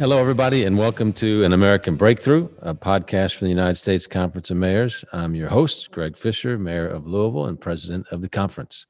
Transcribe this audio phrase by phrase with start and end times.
[0.00, 4.50] Hello, everybody, and welcome to An American Breakthrough, a podcast from the United States Conference
[4.50, 5.04] of Mayors.
[5.12, 8.86] I'm your host, Greg Fisher, Mayor of Louisville and President of the conference.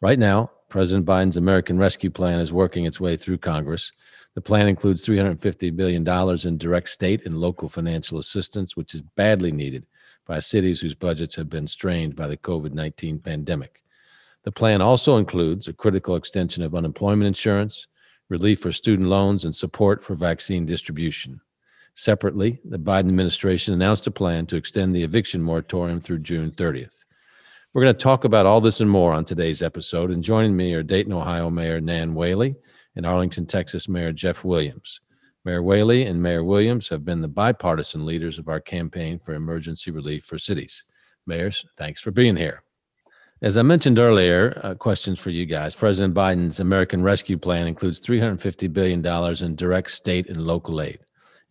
[0.00, 3.90] Right now, President Biden's American Rescue Plan is working its way through Congress.
[4.36, 6.08] The plan includes $350 billion
[6.46, 9.84] in direct state and local financial assistance, which is badly needed
[10.28, 13.82] by cities whose budgets have been strained by the COVID 19 pandemic.
[14.44, 17.88] The plan also includes a critical extension of unemployment insurance,
[18.32, 21.40] relief for student loans, and support for vaccine distribution.
[21.94, 27.04] Separately, the Biden administration announced a plan to extend the eviction moratorium through June 30th.
[27.72, 30.10] We're going to talk about all this and more on today's episode.
[30.10, 32.56] And joining me are Dayton, Ohio Mayor Nan Whaley
[32.96, 35.00] and Arlington, Texas Mayor Jeff Williams.
[35.44, 39.90] Mayor Whaley and Mayor Williams have been the bipartisan leaders of our campaign for emergency
[39.90, 40.84] relief for cities.
[41.26, 42.62] Mayors, thanks for being here.
[43.42, 45.74] As I mentioned earlier, uh, questions for you guys.
[45.74, 49.04] President Biden's American Rescue Plan includes $350 billion
[49.44, 51.00] in direct state and local aid.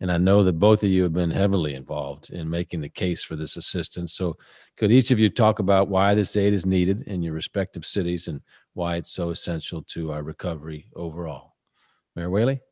[0.00, 3.22] And I know that both of you have been heavily involved in making the case
[3.22, 4.14] for this assistance.
[4.14, 4.38] So,
[4.78, 8.26] could each of you talk about why this aid is needed in your respective cities
[8.26, 8.40] and
[8.72, 11.56] why it's so essential to our recovery overall?
[12.16, 12.62] Mayor Whaley?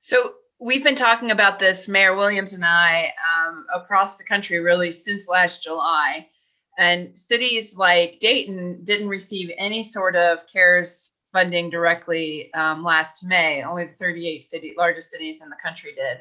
[0.00, 4.90] So, we've been talking about this, Mayor Williams and I, um, across the country really
[4.90, 6.26] since last July.
[6.76, 13.62] And cities like Dayton didn't receive any sort of CARES funding directly um, last May.
[13.62, 16.20] Only the 38 city largest cities in the country did.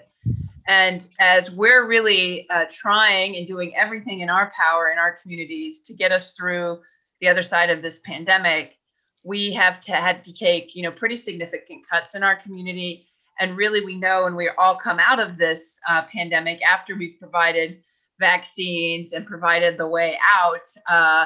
[0.68, 5.82] And as we're really uh, trying and doing everything in our power in our communities
[5.82, 6.80] to get us through
[7.20, 8.78] the other side of this pandemic,
[9.24, 13.06] we have to, had to take you know pretty significant cuts in our community.
[13.40, 17.20] And really, we know, and we all come out of this uh, pandemic after we've
[17.20, 17.82] provided
[18.24, 21.26] vaccines and provided the way out, uh,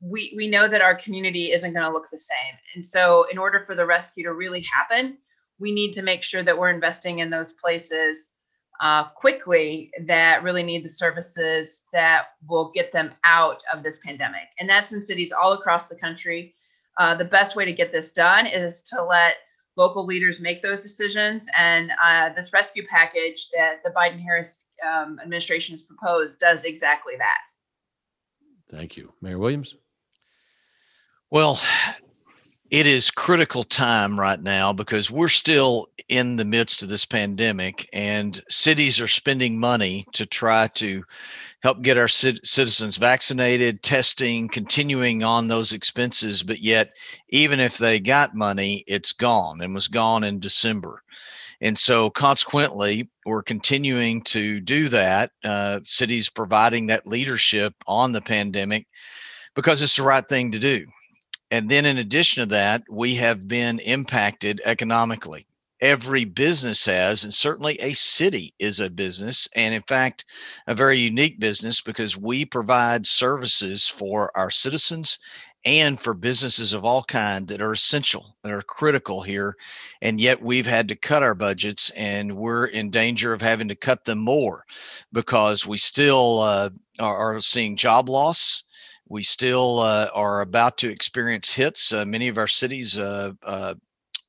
[0.00, 2.54] we, we know that our community isn't going to look the same.
[2.74, 5.18] And so, in order for the rescue to really happen,
[5.60, 8.32] we need to make sure that we're investing in those places
[8.80, 14.48] uh, quickly that really need the services that will get them out of this pandemic.
[14.58, 16.56] And that's in cities all across the country.
[16.98, 19.36] Uh, the best way to get this done is to let
[19.76, 21.48] local leaders make those decisions.
[21.56, 27.14] And uh, this rescue package that the Biden Harris um, administration has proposed does exactly
[27.18, 27.44] that.
[28.70, 29.12] Thank you.
[29.20, 29.76] Mayor Williams?
[31.30, 31.58] Well,
[32.72, 37.86] it is critical time right now because we're still in the midst of this pandemic
[37.92, 41.04] and cities are spending money to try to
[41.62, 46.42] help get our citizens vaccinated, testing, continuing on those expenses.
[46.42, 46.94] But yet,
[47.28, 51.02] even if they got money, it's gone and was gone in December.
[51.60, 55.30] And so, consequently, we're continuing to do that.
[55.44, 58.86] Uh, cities providing that leadership on the pandemic
[59.54, 60.86] because it's the right thing to do.
[61.52, 65.46] And then, in addition to that, we have been impacted economically.
[65.82, 70.24] Every business has, and certainly a city is a business, and in fact,
[70.66, 75.18] a very unique business because we provide services for our citizens
[75.66, 79.56] and for businesses of all kind that are essential that are critical here
[80.00, 83.76] and yet we've had to cut our budgets and we're in danger of having to
[83.76, 84.64] cut them more
[85.12, 86.68] because we still uh,
[86.98, 88.64] are, are, seeing job loss
[89.12, 91.92] we still uh, are about to experience hits.
[91.92, 93.74] Uh, many of our cities uh, uh,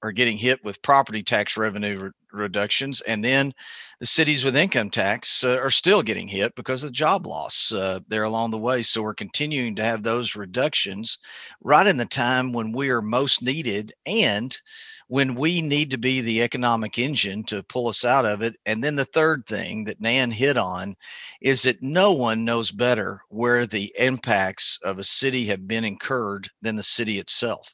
[0.02, 3.54] are getting hit with property tax revenue re- reductions, and then
[4.02, 7.72] the cities with income tax uh, are still getting hit because of job loss
[8.10, 8.82] there along the way.
[8.82, 11.18] So we're continuing to have those reductions
[11.62, 14.60] right in the time when we are most needed and
[15.08, 18.56] when we need to be the economic engine to pull us out of it.
[18.66, 20.96] And then the third thing that Nan hit on
[21.42, 26.50] is that no one knows better where the impacts of a city have been incurred
[26.62, 27.74] than the city itself.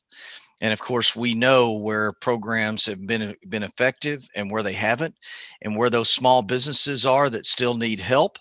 [0.62, 5.16] And of course, we know where programs have been been effective and where they haven't,
[5.62, 8.38] and where those small businesses are that still need help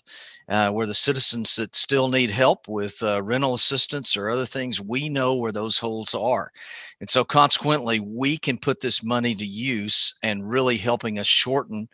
[0.49, 4.81] uh, where the citizens that still need help with uh, rental assistance or other things,
[4.81, 6.51] we know where those holes are.
[6.99, 11.87] And so consequently, we can put this money to use and really helping us shorten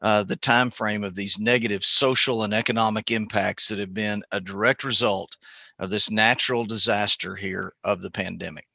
[0.00, 4.40] uh, the time frame of these negative social and economic impacts that have been a
[4.40, 5.36] direct result
[5.78, 8.66] of this natural disaster here of the pandemic.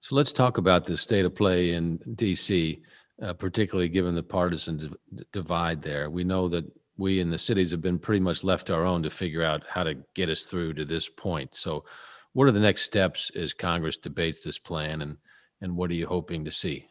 [0.00, 2.80] So let's talk about the state of play in DC,
[3.22, 4.94] uh, particularly given the partisan
[5.32, 6.10] divide there.
[6.10, 6.64] We know that
[6.96, 9.82] we in the cities have been pretty much left our own to figure out how
[9.84, 11.54] to get us through to this point.
[11.54, 11.84] So,
[12.32, 15.16] what are the next steps as Congress debates this plan, and
[15.60, 16.88] and what are you hoping to see?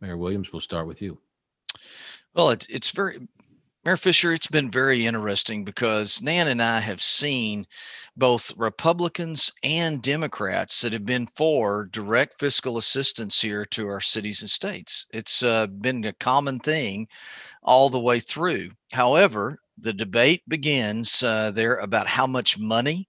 [0.00, 1.18] Mayor Williams, we'll start with you.
[2.34, 3.28] Well, it, it's very
[3.84, 7.66] Mayor Fisher, it's been very interesting because Nan and I have seen
[8.16, 14.40] both Republicans and Democrats that have been for direct fiscal assistance here to our cities
[14.40, 15.04] and states.
[15.12, 17.08] It's uh, been a common thing
[17.62, 18.70] all the way through.
[18.92, 23.06] However, the debate begins uh, there about how much money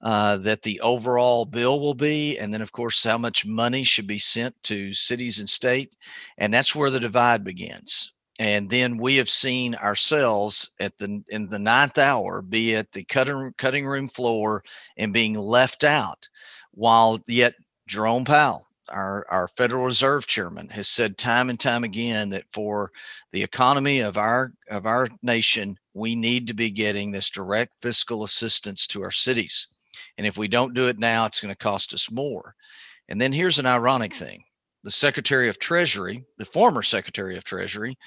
[0.00, 4.06] uh, that the overall bill will be, and then of course how much money should
[4.06, 5.92] be sent to cities and state,
[6.38, 11.48] and that's where the divide begins and then we have seen ourselves at the in
[11.48, 14.62] the ninth hour be at the cutting cutting room floor
[14.96, 16.28] and being left out
[16.72, 17.54] while yet
[17.86, 22.90] jerome powell our, our federal reserve chairman has said time and time again that for
[23.32, 28.24] the economy of our of our nation we need to be getting this direct fiscal
[28.24, 29.68] assistance to our cities.
[30.18, 32.54] And if we don't do it now it's going to cost us more.
[33.08, 34.24] And then here's an ironic hmm.
[34.24, 34.44] thing
[34.84, 37.98] the Secretary of Treasury, the former Secretary of Treasury,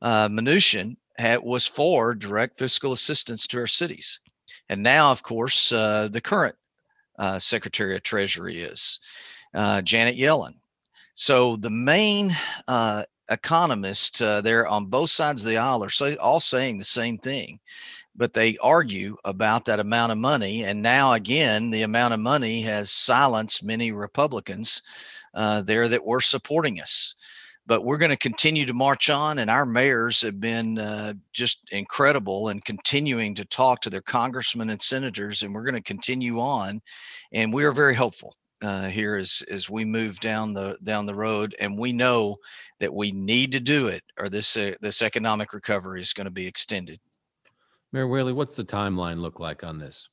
[0.00, 4.18] uh, Mnuchin, had, was for direct fiscal assistance to our cities.
[4.70, 6.56] And now, of course, uh, the current
[7.18, 8.98] uh, Secretary of Treasury is
[9.54, 10.54] uh, Janet Yellen.
[11.14, 12.34] So the main
[12.66, 16.84] uh, economists uh, there on both sides of the aisle are say, all saying the
[16.84, 17.60] same thing
[18.14, 20.64] but they argue about that amount of money.
[20.64, 24.82] And now, again, the amount of money has silenced many Republicans
[25.34, 27.14] uh, there that were supporting us.
[27.64, 31.58] But we're going to continue to march on, and our mayors have been uh, just
[31.70, 36.40] incredible and continuing to talk to their congressmen and senators, and we're going to continue
[36.40, 36.80] on.
[37.32, 41.14] And we are very hopeful uh, here as as we move down the down the
[41.14, 42.36] road, and we know
[42.80, 46.30] that we need to do it, or this uh, this economic recovery is going to
[46.30, 46.98] be extended.
[47.92, 50.08] Mayor Whaley, what's the timeline look like on this?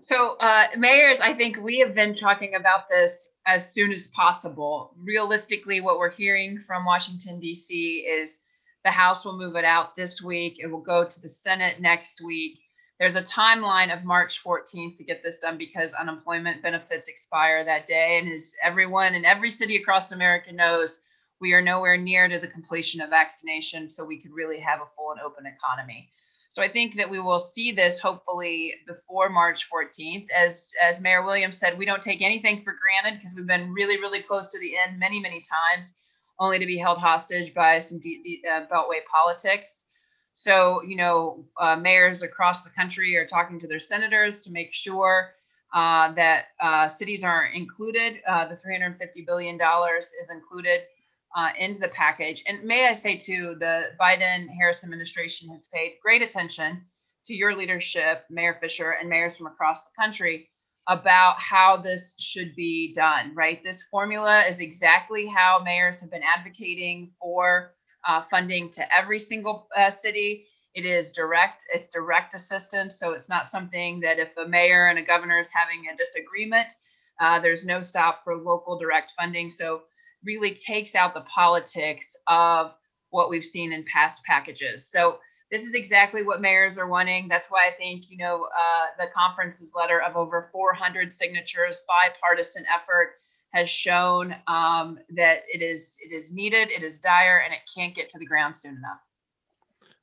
[0.00, 4.94] So, uh, mayors, I think we have been talking about this as soon as possible.
[4.98, 7.98] Realistically, what we're hearing from Washington, D.C.
[8.00, 8.40] is
[8.84, 10.58] the House will move it out this week.
[10.60, 12.58] It will go to the Senate next week.
[12.98, 17.86] There's a timeline of March 14th to get this done because unemployment benefits expire that
[17.86, 18.18] day.
[18.18, 21.00] And as everyone in every city across America knows,
[21.44, 24.86] we are nowhere near to the completion of vaccination, so we could really have a
[24.96, 26.08] full and open economy.
[26.48, 30.30] So I think that we will see this hopefully before March 14th.
[30.30, 33.98] As as Mayor Williams said, we don't take anything for granted because we've been really
[33.98, 35.92] really close to the end many many times,
[36.38, 39.84] only to be held hostage by some de- de- uh, beltway politics.
[40.32, 44.72] So you know, uh, mayors across the country are talking to their senators to make
[44.72, 45.34] sure
[45.74, 48.22] uh, that uh, cities are included.
[48.26, 50.84] Uh, the 350 billion dollars is included
[51.34, 52.42] uh, into the package.
[52.46, 56.84] And may I say too, the Biden Harris administration has paid great attention
[57.26, 60.48] to your leadership, Mayor Fisher, and mayors from across the country
[60.86, 63.62] about how this should be done, right?
[63.62, 67.72] This formula is exactly how mayors have been advocating for
[68.06, 70.46] uh, funding to every single uh, city.
[70.74, 72.98] It is direct, it's direct assistance.
[72.98, 76.70] So it's not something that if a mayor and a governor is having a disagreement,
[77.18, 79.48] uh, there's no stop for local direct funding.
[79.48, 79.82] So
[80.24, 82.74] really takes out the politics of
[83.10, 84.88] what we've seen in past packages.
[84.88, 85.18] So
[85.50, 87.28] this is exactly what mayors are wanting.
[87.28, 92.64] That's why I think you know uh, the conference's letter of over 400 signatures, bipartisan
[92.74, 93.14] effort,
[93.52, 97.94] has shown um, that it is it is needed, it is dire, and it can't
[97.94, 99.00] get to the ground soon enough.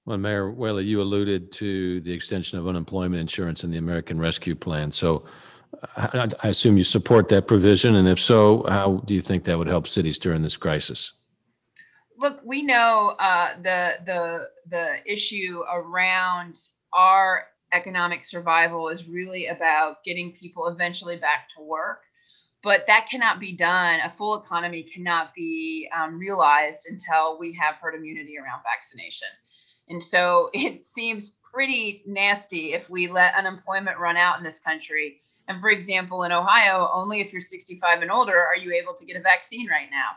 [0.05, 4.55] Well, Mayor Whaley, you alluded to the extension of unemployment insurance in the American Rescue
[4.55, 4.91] Plan.
[4.91, 5.25] So
[5.95, 9.57] I, I assume you support that provision, and if so, how do you think that
[9.57, 11.13] would help cities during this crisis?
[12.17, 16.59] Look, we know uh, the the the issue around
[16.93, 22.01] our economic survival is really about getting people eventually back to work,
[22.61, 24.01] but that cannot be done.
[24.01, 29.29] A full economy cannot be um, realized until we have herd immunity around vaccination.
[29.89, 35.19] And so it seems pretty nasty if we let unemployment run out in this country
[35.47, 39.05] and for example, in Ohio, only if you're 65 and older are you able to
[39.05, 40.09] get a vaccine right now.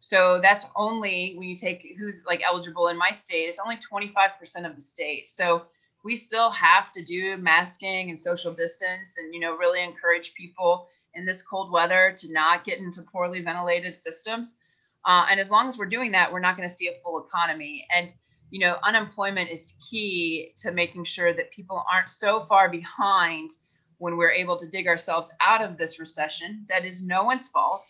[0.00, 4.64] So that's only when you take who's like eligible in my state, it's only 25%
[4.64, 5.28] of the state.
[5.28, 5.62] So
[6.04, 10.88] we still have to do masking and social distance and you know really encourage people
[11.14, 14.56] in this cold weather to not get into poorly ventilated systems.
[15.04, 17.24] Uh, and as long as we're doing that, we're not going to see a full
[17.24, 17.86] economy.
[17.94, 18.12] And
[18.50, 23.50] you know, unemployment is key to making sure that people aren't so far behind
[23.98, 27.86] when we're able to dig ourselves out of this recession that is no one's fault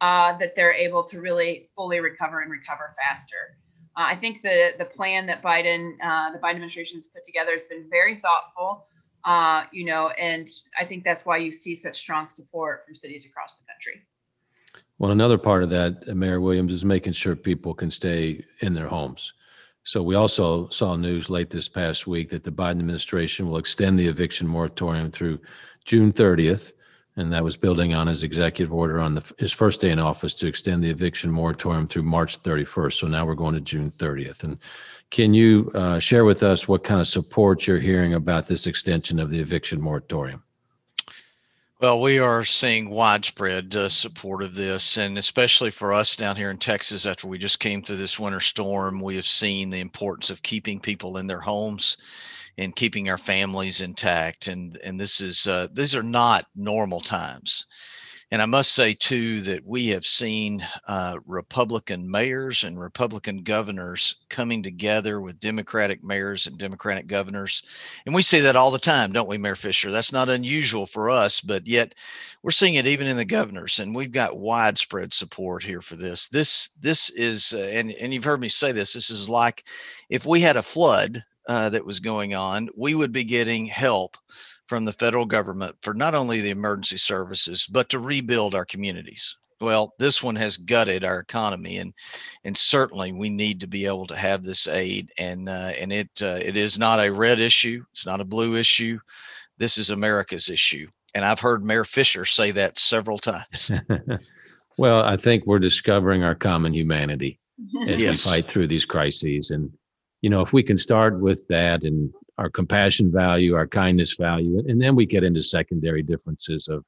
[0.00, 3.56] uh, that they're able to really fully recover and recover faster.
[3.96, 7.52] Uh, i think the the plan that biden uh, the biden administration has put together
[7.52, 8.86] has been very thoughtful
[9.24, 10.48] uh, you know and
[10.80, 14.02] i think that's why you see such strong support from cities across the country.
[14.98, 18.72] Well another part of that uh, mayor williams is making sure people can stay in
[18.72, 19.34] their homes
[19.84, 23.98] So we also saw news late this past week that the Biden administration will extend
[23.98, 25.40] the eviction moratorium through
[25.84, 26.72] June 30th.
[27.16, 30.34] And that was building on his executive order on the, his first day in office
[30.36, 32.92] to extend the eviction moratorium through March 31st.
[32.94, 34.44] So now we're going to June 30th.
[34.44, 34.56] And
[35.10, 39.20] can you uh, share with us what kind of support you're hearing about this extension
[39.20, 40.42] of the eviction moratorium?
[41.82, 46.50] Well, we are seeing widespread uh, support of this, and especially for us down here
[46.50, 50.30] in Texas, after we just came through this winter storm, we have seen the importance
[50.30, 51.96] of keeping people in their homes
[52.56, 54.46] and keeping our families intact.
[54.46, 57.66] And and this is uh, these are not normal times.
[58.32, 64.16] And I must say, too, that we have seen uh, Republican mayors and Republican governors
[64.30, 67.62] coming together with Democratic mayors and Democratic governors.
[68.06, 69.90] And we see that all the time, don't we, Mayor Fisher?
[69.90, 71.94] That's not unusual for us, but yet
[72.42, 73.80] we're seeing it even in the governors.
[73.80, 76.30] And we've got widespread support here for this.
[76.30, 79.64] This, this is, uh, and, and you've heard me say this, this is like
[80.08, 84.16] if we had a flood uh, that was going on, we would be getting help
[84.66, 89.36] from the federal government for not only the emergency services, but to rebuild our communities.
[89.62, 91.94] Well, this one has gutted our economy, and
[92.44, 95.12] and certainly we need to be able to have this aid.
[95.18, 97.84] And uh, and it uh, it is not a red issue.
[97.92, 98.98] It's not a blue issue.
[99.58, 103.70] This is America's issue, and I've heard Mayor Fisher say that several times.
[104.78, 107.38] well, I think we're discovering our common humanity
[107.88, 108.26] as yes.
[108.26, 109.70] we fight through these crises, and
[110.22, 112.12] you know if we can start with that and
[112.42, 116.84] our compassion value, our kindness value, and then we get into secondary differences of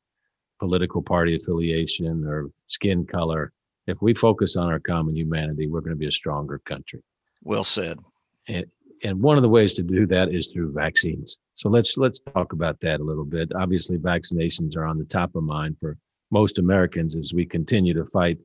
[0.58, 3.52] political party affiliation or skin color.
[3.86, 7.04] If we focus on our common humanity, we're going to be a stronger country.
[7.44, 8.00] Well said.
[8.48, 8.66] And,
[9.04, 11.38] and one of the ways to do that is through vaccines.
[11.54, 13.52] So let's let's talk about that a little bit.
[13.54, 15.96] Obviously, vaccinations are on the top of mind for
[16.32, 18.38] most Americans as we continue to fight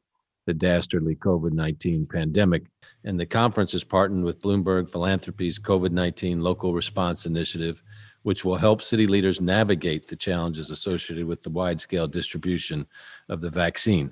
[0.49, 2.63] the dastardly COVID 19 pandemic.
[3.03, 7.83] And the conference is partnered with Bloomberg Philanthropies COVID 19 Local Response Initiative,
[8.23, 12.87] which will help city leaders navigate the challenges associated with the wide scale distribution
[13.29, 14.11] of the vaccine.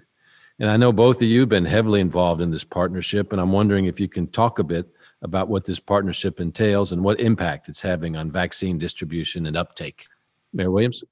[0.60, 3.52] And I know both of you have been heavily involved in this partnership, and I'm
[3.52, 4.88] wondering if you can talk a bit
[5.24, 10.06] about what this partnership entails and what impact it's having on vaccine distribution and uptake.
[10.54, 11.04] Mayor Williams?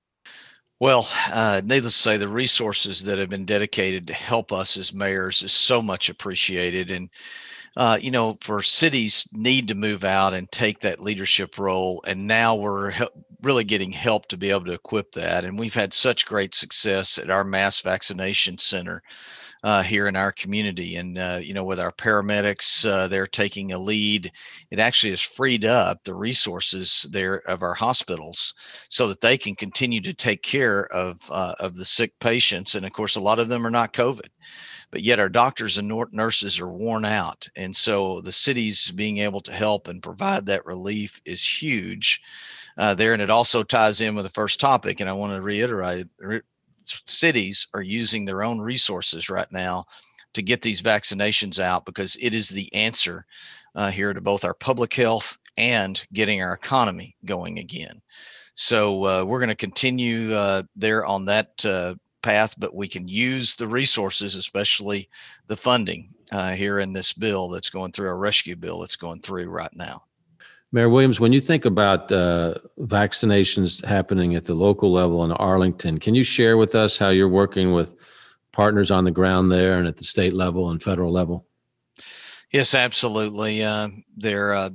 [0.79, 4.93] Well, uh, needless to say, the resources that have been dedicated to help us as
[4.93, 6.91] mayors is so much appreciated.
[6.91, 7.09] And,
[7.77, 12.03] uh, you know, for cities need to move out and take that leadership role.
[12.07, 13.07] And now we're he-
[13.41, 15.45] really getting help to be able to equip that.
[15.45, 19.03] And we've had such great success at our mass vaccination center
[19.65, 20.95] uh, here in our community.
[20.95, 24.31] And, uh, you know, with our paramedics, uh, they're taking a lead.
[24.69, 28.53] It actually has freed up the resources there of our hospitals
[28.89, 32.75] so that they can continue to take care of, uh, of the sick patients.
[32.75, 34.29] And of course, a lot of them are not COVID
[34.91, 37.49] but yet our doctors and nurses are worn out.
[37.57, 42.21] And so the cities being able to help and provide that relief is huge
[42.77, 43.11] uh, there.
[43.11, 45.01] And it also ties in with the first topic.
[45.01, 46.05] And I want to reiterate,
[47.07, 49.85] cities are using their own resources right now
[50.33, 53.25] to get these vaccinations out because it is the answer
[53.75, 58.01] uh, here to both our public health and getting our economy going again.
[58.53, 63.07] So uh, we're going to continue uh, there on that uh, path, but we can
[63.07, 65.09] use the resources, especially
[65.47, 69.21] the funding uh, here in this bill that's going through our rescue bill that's going
[69.21, 70.03] through right now.
[70.75, 75.99] Mayor Williams, when you think about uh, vaccinations happening at the local level in Arlington,
[75.99, 77.95] can you share with us how you're working with
[78.51, 81.45] partners on the ground there and at the state level and federal level?
[82.51, 83.63] Yes, absolutely.
[83.63, 84.69] Uh, there, uh,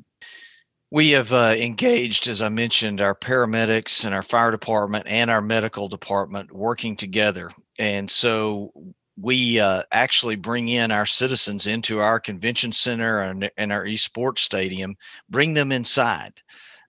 [0.90, 5.42] we have uh, engaged, as I mentioned, our paramedics and our fire department and our
[5.42, 7.50] medical department working together.
[7.78, 8.72] And so
[9.20, 14.38] we uh, actually bring in our citizens into our convention center and, and our esports
[14.38, 14.96] stadium,
[15.28, 16.42] bring them inside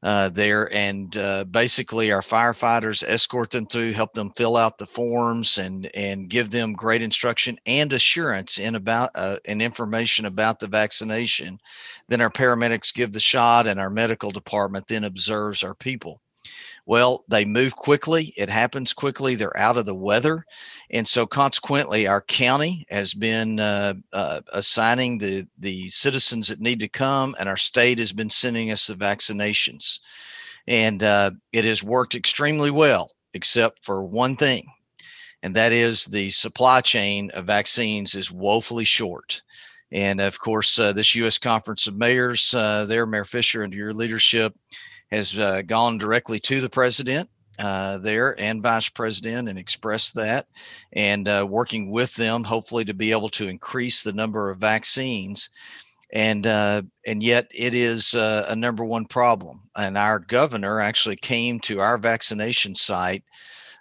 [0.04, 4.86] uh, there, and uh, basically our firefighters escort them through, help them fill out the
[4.86, 10.60] forms, and and give them great instruction and assurance in about uh, and information about
[10.60, 11.60] the vaccination.
[12.08, 16.20] Then our paramedics give the shot, and our medical department then observes our people.
[16.86, 18.34] Well, they move quickly.
[18.36, 19.36] It happens quickly.
[19.36, 20.46] They're out of the weather.
[20.90, 26.80] And so, consequently, our county has been uh, uh, assigning the, the citizens that need
[26.80, 30.00] to come, and our state has been sending us the vaccinations.
[30.68, 34.68] And uh, it has worked extremely well, except for one thing,
[35.44, 39.42] and that is the supply chain of vaccines is woefully short.
[39.92, 41.38] And of course, uh, this U.S.
[41.38, 44.56] Conference of Mayors, uh, there, Mayor Fisher, under your leadership,
[45.12, 50.48] has uh, gone directly to the president uh, there and vice president and expressed that
[50.94, 55.50] and uh, working with them hopefully to be able to increase the number of vaccines
[56.12, 59.62] and uh, and yet it is uh, a number one problem.
[59.76, 63.24] And our governor actually came to our vaccination site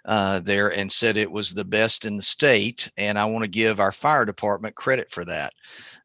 [0.05, 2.89] uh, there and said it was the best in the state.
[2.97, 5.53] And I want to give our fire department credit for that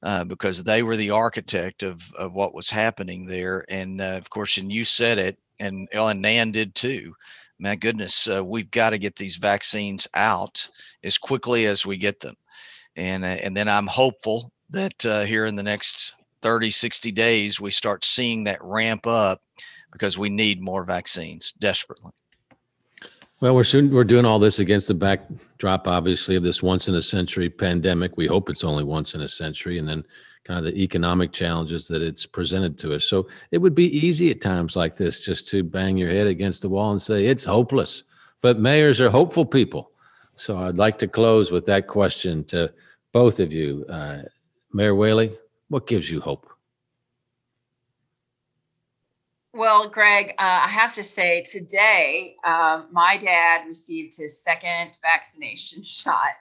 [0.02, 3.64] uh, because they were the architect of of what was happening there.
[3.68, 7.14] And uh, of course, and you said it, and Ellen Nan did too.
[7.58, 10.68] My goodness, uh, we've got to get these vaccines out
[11.02, 12.34] as quickly as we get them.
[12.96, 17.60] And, uh, and then I'm hopeful that uh, here in the next 30, 60 days,
[17.60, 19.40] we start seeing that ramp up
[19.90, 22.12] because we need more vaccines desperately.
[23.38, 26.94] Well, we're soon, we're doing all this against the backdrop, obviously, of this once in
[26.94, 28.16] a century pandemic.
[28.16, 30.06] We hope it's only once in a century, and then
[30.44, 33.04] kind of the economic challenges that it's presented to us.
[33.04, 36.62] So it would be easy at times like this just to bang your head against
[36.62, 38.04] the wall and say it's hopeless.
[38.40, 39.90] But mayors are hopeful people.
[40.34, 42.72] So I'd like to close with that question to
[43.12, 43.84] both of you.
[43.86, 44.22] Uh,
[44.72, 45.36] Mayor Whaley,
[45.68, 46.48] what gives you hope?
[49.56, 55.82] Well, Greg, uh, I have to say today, uh, my dad received his second vaccination
[55.84, 56.34] shot,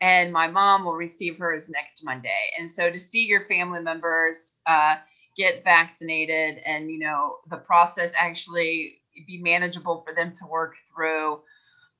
[0.00, 2.50] and my mom will receive hers next Monday.
[2.58, 4.96] And so to see your family members uh,
[5.36, 11.40] get vaccinated and, you know, the process actually be manageable for them to work through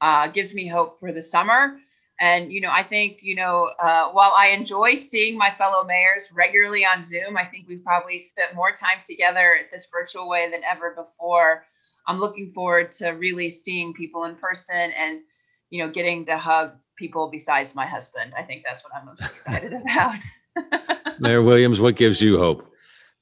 [0.00, 1.78] uh, gives me hope for the summer.
[2.20, 6.32] And, you know, I think, you know, uh, while I enjoy seeing my fellow mayors
[6.34, 10.50] regularly on Zoom, I think we've probably spent more time together at this virtual way
[10.50, 11.64] than ever before.
[12.08, 15.20] I'm looking forward to really seeing people in person and,
[15.70, 18.32] you know, getting to hug people besides my husband.
[18.36, 20.22] I think that's what I'm most excited about.
[21.20, 22.68] Mayor Williams, what gives you hope?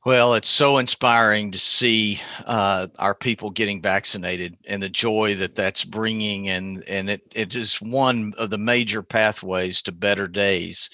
[0.06, 5.56] Well, it's so inspiring to see uh, our people getting vaccinated and the joy that
[5.56, 10.88] that's bringing, and and it it is one of the major pathways to better days.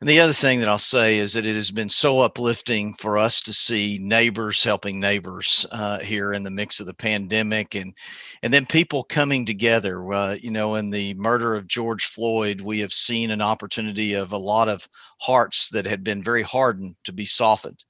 [0.00, 3.16] And the other thing that I'll say is that it has been so uplifting for
[3.16, 7.94] us to see neighbors helping neighbors uh, here in the mix of the pandemic, and
[8.42, 10.12] and then people coming together.
[10.12, 14.30] Uh, you know, in the murder of George Floyd, we have seen an opportunity of
[14.32, 14.86] a lot of
[15.20, 17.82] hearts that had been very hardened to be softened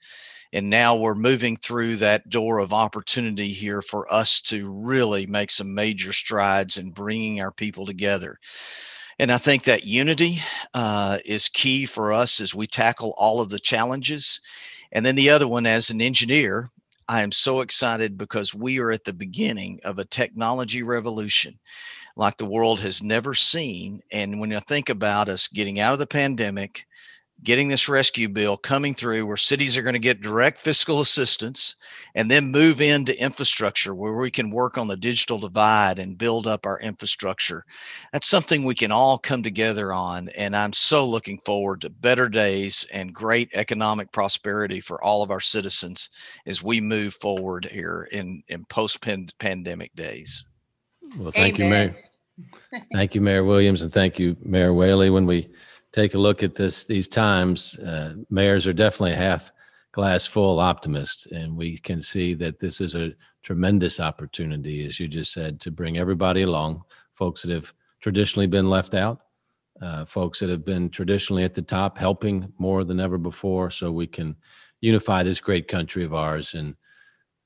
[0.52, 5.50] and now we're moving through that door of opportunity here for us to really make
[5.50, 8.38] some major strides in bringing our people together.
[9.18, 10.42] And I think that unity
[10.74, 14.40] uh, is key for us as we tackle all of the challenges.
[14.92, 16.70] And then the other one, as an engineer,
[17.08, 21.58] I am so excited because we are at the beginning of a technology revolution
[22.16, 24.00] like the world has never seen.
[24.10, 26.84] And when I think about us getting out of the pandemic,
[27.44, 31.74] getting this rescue bill coming through where cities are going to get direct fiscal assistance
[32.14, 36.46] and then move into infrastructure where we can work on the digital divide and build
[36.46, 37.64] up our infrastructure.
[38.12, 40.28] That's something we can all come together on.
[40.30, 45.30] And I'm so looking forward to better days and great economic prosperity for all of
[45.30, 46.10] our citizens
[46.46, 49.00] as we move forward here in, in post
[49.38, 50.44] pandemic days.
[51.16, 51.94] Well, thank Amen.
[52.38, 52.84] you, Mayor.
[52.94, 55.10] thank you, Mayor Williams, and thank you, Mayor Whaley.
[55.10, 55.50] When we
[55.92, 59.50] take a look at this these times, uh, mayors are definitely half
[59.92, 65.06] glass full optimists, and we can see that this is a tremendous opportunity, as you
[65.06, 66.82] just said, to bring everybody along,
[67.14, 69.20] folks that have traditionally been left out,
[69.82, 73.92] uh, folks that have been traditionally at the top, helping more than ever before, so
[73.92, 74.34] we can
[74.80, 76.74] unify this great country of ours and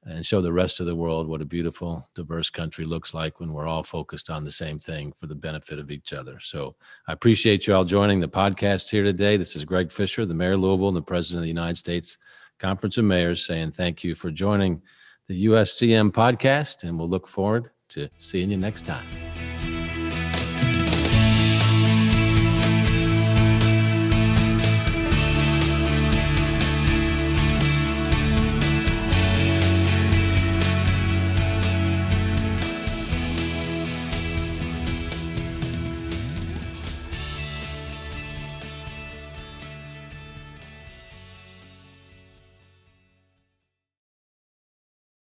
[0.07, 3.53] and show the rest of the world what a beautiful, diverse country looks like when
[3.53, 6.39] we're all focused on the same thing for the benefit of each other.
[6.41, 6.77] So
[7.09, 9.37] I appreciate you all joining the podcast here today.
[9.37, 12.19] This is Greg Fisher, the Mayor of Louisville and the President of the United States
[12.59, 14.81] Conference of Mayors, saying thank you for joining
[15.27, 19.26] the USCM podcast, and we'll look forward to seeing you next time.